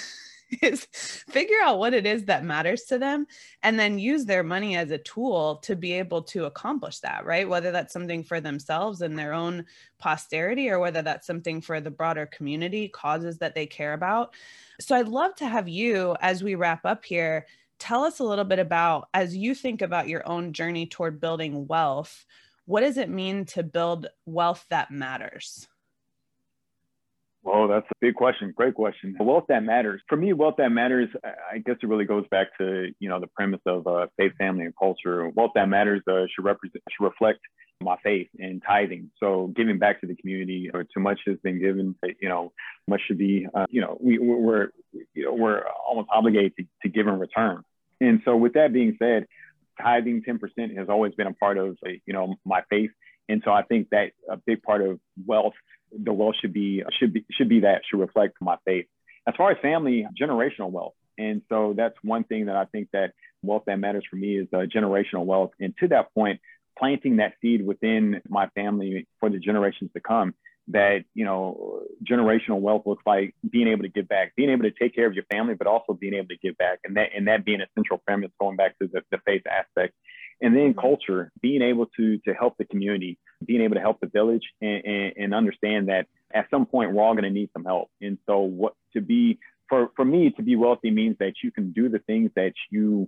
[0.62, 3.28] is figure out what it is that matters to them
[3.64, 7.48] and then use their money as a tool to be able to accomplish that, right?
[7.48, 9.66] Whether that's something for themselves and their own
[10.00, 14.34] posterity or whether that's something for the broader community, causes that they care about.
[14.80, 17.46] So I'd love to have you, as we wrap up here,
[17.78, 21.68] tell us a little bit about, as you think about your own journey toward building
[21.68, 22.26] wealth,
[22.66, 25.68] what does it mean to build wealth that matters?
[27.42, 28.54] Well, that's a big question.
[28.56, 29.16] Great question.
[29.20, 30.02] Wealth that matters.
[30.10, 33.28] For me, wealth that matters, I guess it really goes back to, you know, the
[33.28, 35.30] premise of uh, faith, family, and culture.
[35.30, 37.40] Wealth that matters uh, should represent, should reflect
[37.82, 39.10] my faith and tithing.
[39.22, 41.96] So giving back to the community, or too much has been given.
[42.22, 42.52] You know,
[42.88, 43.48] much should be.
[43.54, 44.70] Uh, you know, we, we're
[45.14, 47.64] you know we're almost obligated to, to give in return.
[48.02, 49.28] And so, with that being said,
[49.82, 52.92] tithing 10% has always been a part of you know my faith.
[53.30, 55.54] And so I think that a big part of wealth
[55.92, 58.86] the wealth should be should be should be that should reflect my faith.
[59.28, 63.14] As far as family, generational wealth, and so that's one thing that I think that
[63.44, 65.52] wealth that matters for me is uh, generational wealth.
[65.60, 66.40] And to that point,
[66.78, 70.34] planting that seed within my family for the generations to come.
[70.70, 74.72] That you know, generational wealth looks like being able to give back, being able to
[74.72, 77.28] take care of your family, but also being able to give back, and that and
[77.28, 79.96] that being a central premise going back to the, the faith aspect
[80.42, 84.08] and then culture being able to to help the community being able to help the
[84.08, 87.64] village and, and, and understand that at some point we're all going to need some
[87.64, 87.90] help.
[88.02, 91.72] And so what to be for for me to be wealthy means that you can
[91.72, 93.08] do the things that you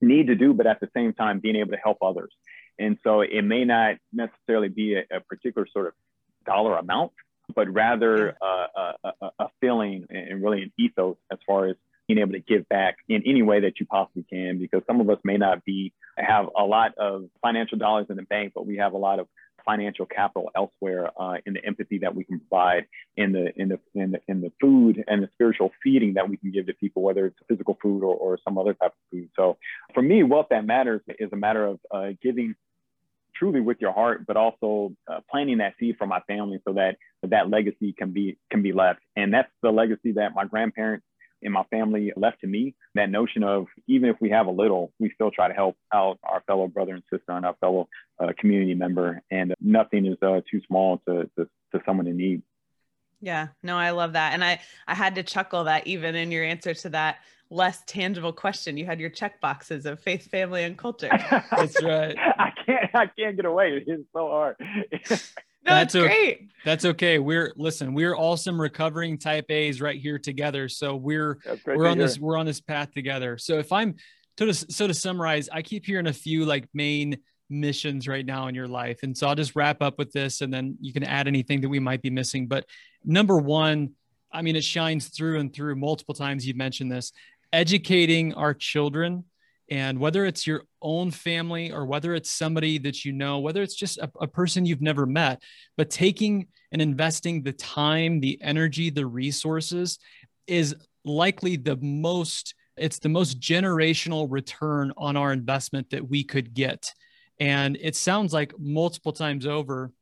[0.00, 2.32] need to do but at the same time being able to help others.
[2.78, 5.92] And so it may not necessarily be a, a particular sort of
[6.46, 7.12] dollar amount
[7.54, 11.74] but rather uh, a, a, feeling and really an ethos as far as
[12.10, 15.08] being able to give back in any way that you possibly can because some of
[15.08, 18.76] us may not be have a lot of financial dollars in the bank but we
[18.76, 19.28] have a lot of
[19.64, 23.78] financial capital elsewhere uh, in the empathy that we can provide in the in the
[23.94, 27.02] in the in the food and the spiritual feeding that we can give to people
[27.02, 29.56] whether it's physical food or, or some other type of food so
[29.94, 32.56] for me wealth that matters is a matter of uh, giving
[33.40, 36.96] truly with your heart, but also uh, planting that seed for my family so that
[37.22, 39.00] that legacy can be can be left.
[39.16, 41.06] And that's the legacy that my grandparents
[41.42, 44.92] in my family left to me that notion of even if we have a little
[44.98, 48.28] we still try to help out our fellow brother and sister and our fellow uh,
[48.38, 49.22] community member.
[49.30, 52.42] And nothing is uh, too small to, to, to someone in need.
[53.20, 53.48] Yeah.
[53.62, 54.32] No i love that.
[54.32, 57.18] And i i had to chuckle that even in your answer to that
[57.52, 61.10] less tangible question you had your check boxes of faith family and culture.
[61.50, 62.16] That's right.
[62.38, 63.82] I can't i can't get away.
[63.86, 64.56] It's so hard
[65.64, 66.50] No, that's great.
[66.64, 67.18] That's okay.
[67.18, 67.94] We're listen.
[67.94, 70.68] We're all some recovering type A's right here together.
[70.68, 72.06] So we're we're on hear.
[72.06, 73.38] this we're on this path together.
[73.38, 73.96] So if I'm
[74.36, 77.18] to so to summarize, I keep hearing a few like main
[77.48, 80.52] missions right now in your life, and so I'll just wrap up with this, and
[80.52, 82.46] then you can add anything that we might be missing.
[82.46, 82.66] But
[83.04, 83.90] number one,
[84.32, 85.76] I mean, it shines through and through.
[85.76, 87.12] Multiple times you've mentioned this:
[87.52, 89.24] educating our children
[89.70, 93.76] and whether it's your own family or whether it's somebody that you know, whether it's
[93.76, 95.40] just a, a, person you've never met,
[95.76, 99.98] but taking and investing the time, the energy, the resources
[100.48, 106.52] is likely the most, it's the most generational return on our investment that we could
[106.52, 106.92] get.
[107.38, 109.92] And it sounds like multiple times over,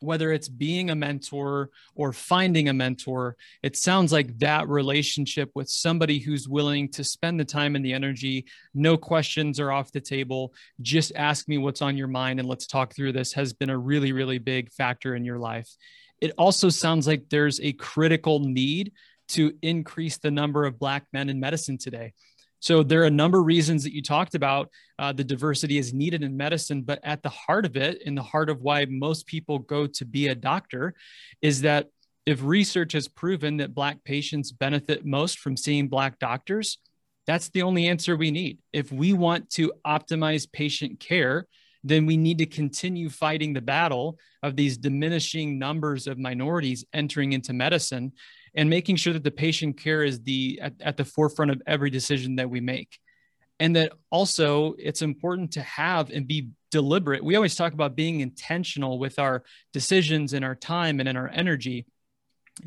[0.00, 5.68] whether it's being a mentor or finding a mentor, it sounds like that relationship with
[5.68, 10.00] somebody who's willing to spend the time and the energy, no questions are off the
[10.00, 13.70] table, just ask me what's on your mind and let's talk through this has been
[13.70, 15.68] a really, really big factor in your life.
[16.20, 18.92] It also sounds like there's a critical need
[19.28, 22.12] to increase the number of Black men in medicine today.
[22.60, 25.92] So there are a number of reasons that you talked about uh, the diversity is
[25.92, 29.26] needed in medicine, but at the heart of it, in the heart of why most
[29.26, 30.94] people go to be a doctor,
[31.40, 31.86] is that
[32.26, 36.78] if research has proven that Black patients benefit most from seeing Black doctors,
[37.26, 38.58] that's the only answer we need.
[38.72, 41.46] If we want to optimize patient care,
[41.82, 47.32] then we need to continue fighting the battle of these diminishing numbers of minorities entering
[47.32, 48.12] into medicine
[48.54, 51.90] and making sure that the patient care is the at, at the forefront of every
[51.90, 52.98] decision that we make.
[53.58, 57.22] And that also it's important to have and be deliberate.
[57.22, 59.42] We always talk about being intentional with our
[59.72, 61.86] decisions and our time and in our energy.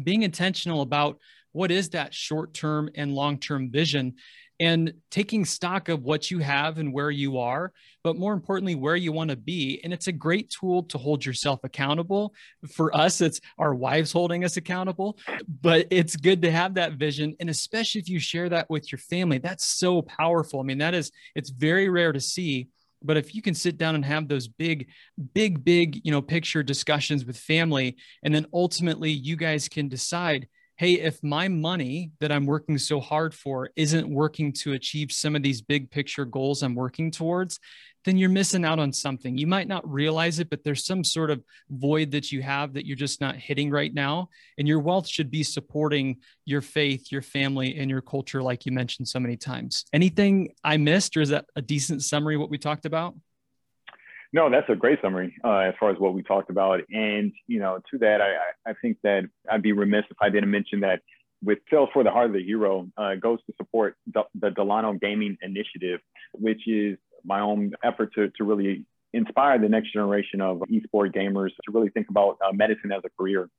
[0.01, 1.19] Being intentional about
[1.51, 4.15] what is that short term and long term vision
[4.59, 7.71] and taking stock of what you have and where you are,
[8.03, 9.81] but more importantly, where you want to be.
[9.83, 12.33] And it's a great tool to hold yourself accountable.
[12.71, 15.17] For us, it's our wives holding us accountable,
[15.61, 17.35] but it's good to have that vision.
[17.39, 20.59] And especially if you share that with your family, that's so powerful.
[20.59, 22.67] I mean, that is, it's very rare to see
[23.05, 24.87] but if you can sit down and have those big
[25.33, 30.47] big big you know picture discussions with family and then ultimately you guys can decide
[30.83, 35.33] hey, if my money that I'm working so hard for isn't working to achieve some
[35.33, 37.57] of these big picture goals I'm working towards,
[38.03, 39.37] then you're missing out on something.
[39.37, 42.85] You might not realize it, but there's some sort of void that you have that
[42.85, 44.27] you're just not hitting right now.
[44.57, 48.73] And your wealth should be supporting your faith, your family, and your culture, like you
[48.73, 49.85] mentioned so many times.
[49.93, 53.15] Anything I missed, or is that a decent summary of what we talked about?
[54.33, 56.81] No, that's a great summary uh, as far as what we talked about.
[56.91, 60.49] And, you know, to that, I, I think that I'd be remiss if I didn't
[60.49, 61.01] mention that
[61.43, 64.93] with Sales for the Heart of the Hero uh, goes to support the, the Delano
[64.93, 65.99] Gaming Initiative,
[66.33, 71.49] which is my own effort to, to really inspire the next generation of esports gamers
[71.65, 73.49] to really think about uh, medicine as a career.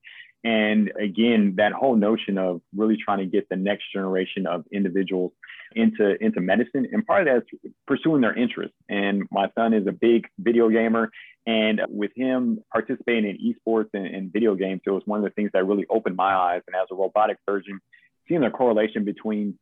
[0.45, 5.33] And again, that whole notion of really trying to get the next generation of individuals
[5.75, 8.77] into, into medicine, and part of that is pursuing their interests.
[8.89, 11.11] And my son is a big video gamer.
[11.47, 15.31] And with him participating in esports and, and video games, it was one of the
[15.31, 16.63] things that really opened my eyes.
[16.67, 17.81] And as a robotic surgeon,
[18.29, 19.59] seeing the correlation between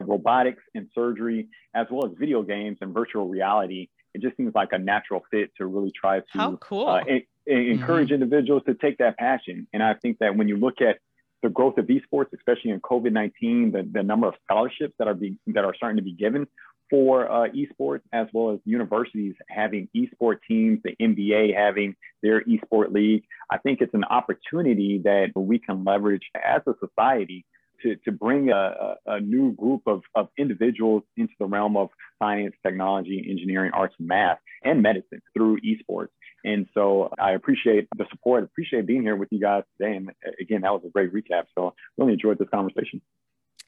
[0.00, 4.70] robotics and surgery, as well as video games and virtual reality, it just seems like
[4.72, 6.88] a natural fit to really try to How cool.
[6.88, 7.04] Uh,
[7.48, 8.22] encourage mm-hmm.
[8.22, 9.66] individuals to take that passion.
[9.72, 10.98] And I think that when you look at
[11.42, 15.14] the growth of esports, especially in COVID nineteen, the, the number of scholarships that are
[15.14, 16.46] being that are starting to be given
[16.90, 22.92] for uh, esports, as well as universities having esports teams, the NBA having their esports
[22.92, 23.24] league.
[23.50, 27.44] I think it's an opportunity that we can leverage as a society
[27.82, 32.54] to, to bring a, a new group of, of individuals into the realm of science,
[32.64, 36.08] technology, engineering, arts, and math, and medicine through esports.
[36.44, 39.96] And so I appreciate the support, appreciate being here with you guys today.
[39.96, 41.44] And uh, again, that was a great recap.
[41.56, 43.02] So really enjoyed this conversation.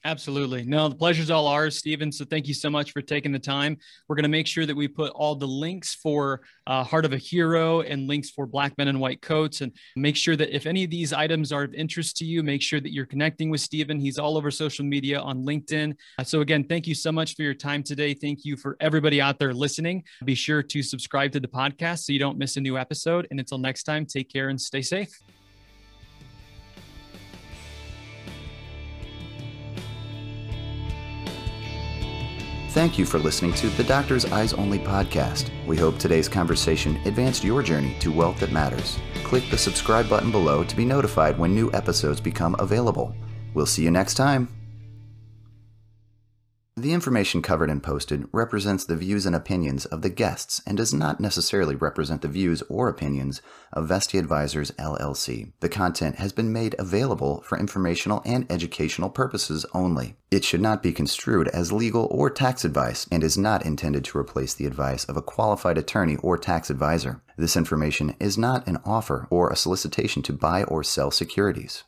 [0.03, 0.63] Absolutely.
[0.63, 2.11] No, the pleasure's all ours, Stephen.
[2.11, 3.77] So thank you so much for taking the time.
[4.07, 7.13] We're going to make sure that we put all the links for uh, Heart of
[7.13, 10.65] a Hero and links for Black Men in White Coats and make sure that if
[10.65, 13.61] any of these items are of interest to you, make sure that you're connecting with
[13.61, 13.99] Stephen.
[13.99, 15.95] He's all over social media on LinkedIn.
[16.17, 18.15] Uh, so again, thank you so much for your time today.
[18.15, 20.03] Thank you for everybody out there listening.
[20.25, 23.27] Be sure to subscribe to the podcast so you don't miss a new episode.
[23.29, 25.11] And until next time, take care and stay safe.
[32.71, 35.49] Thank you for listening to the Doctor's Eyes Only podcast.
[35.67, 38.97] We hope today's conversation advanced your journey to wealth that matters.
[39.25, 43.13] Click the subscribe button below to be notified when new episodes become available.
[43.53, 44.60] We'll see you next time.
[46.81, 50.91] The information covered and posted represents the views and opinions of the guests and does
[50.91, 53.39] not necessarily represent the views or opinions
[53.71, 55.51] of Vestia Advisors LLC.
[55.59, 60.15] The content has been made available for informational and educational purposes only.
[60.31, 64.17] It should not be construed as legal or tax advice and is not intended to
[64.17, 67.21] replace the advice of a qualified attorney or tax advisor.
[67.37, 71.83] This information is not an offer or a solicitation to buy or sell securities.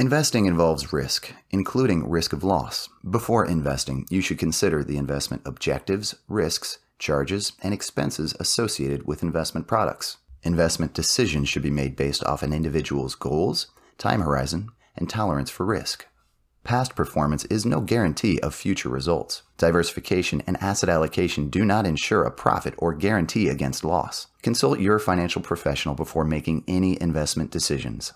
[0.00, 2.88] Investing involves risk, including risk of loss.
[3.10, 9.66] Before investing, you should consider the investment objectives, risks, charges, and expenses associated with investment
[9.66, 10.16] products.
[10.42, 13.66] Investment decisions should be made based off an individual's goals,
[13.98, 16.06] time horizon, and tolerance for risk.
[16.64, 19.42] Past performance is no guarantee of future results.
[19.58, 24.28] Diversification and asset allocation do not ensure a profit or guarantee against loss.
[24.40, 28.14] Consult your financial professional before making any investment decisions.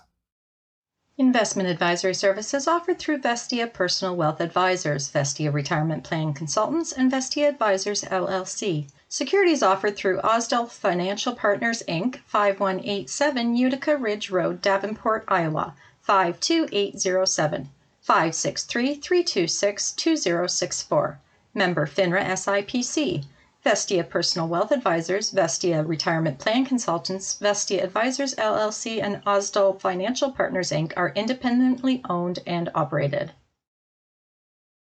[1.17, 7.47] Investment advisory services offered through Vestia Personal Wealth Advisors, Vestia Retirement Plan Consultants, and Vestia
[7.47, 8.89] Advisors LLC.
[9.07, 17.69] Securities offered through Ausdal Financial Partners Inc., 5187 Utica Ridge Road, Davenport, Iowa, 52807.
[18.01, 21.19] 563 326 2064.
[21.53, 23.23] Member FINRA SIPC.
[23.65, 30.69] Vestia Personal Wealth Advisors, Vestia Retirement Plan Consultants, Vestia Advisors LLC, and Ausdal Financial Partners
[30.69, 30.93] Inc.
[30.95, 33.31] are independently owned and operated.